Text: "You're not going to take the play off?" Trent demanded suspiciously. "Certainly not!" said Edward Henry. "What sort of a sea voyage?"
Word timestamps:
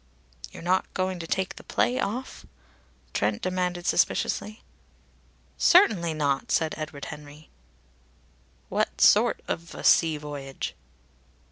"You're 0.49 0.63
not 0.63 0.91
going 0.95 1.19
to 1.19 1.27
take 1.27 1.57
the 1.57 1.63
play 1.63 1.99
off?" 1.99 2.43
Trent 3.13 3.39
demanded 3.43 3.85
suspiciously. 3.85 4.63
"Certainly 5.59 6.15
not!" 6.15 6.51
said 6.51 6.73
Edward 6.75 7.05
Henry. 7.13 7.51
"What 8.67 8.99
sort 8.99 9.43
of 9.47 9.75
a 9.75 9.83
sea 9.83 10.17
voyage?" 10.17 10.73